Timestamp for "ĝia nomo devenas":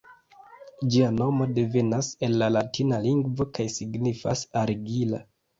0.93-2.09